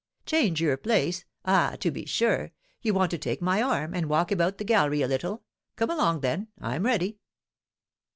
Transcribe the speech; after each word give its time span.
"Change 0.25 0.59
your 0.59 0.77
place! 0.77 1.25
Ah, 1.45 1.75
to 1.79 1.91
be 1.91 2.07
sure! 2.07 2.53
You 2.81 2.91
want 2.91 3.11
to 3.11 3.19
take 3.19 3.39
my 3.39 3.61
arm, 3.61 3.93
and 3.93 4.09
walk 4.09 4.31
about 4.31 4.57
the 4.57 4.63
gallery 4.63 5.03
a 5.03 5.07
little; 5.07 5.43
come 5.75 5.91
along 5.91 6.21
then, 6.21 6.47
I'm 6.59 6.87
ready." 6.87 7.19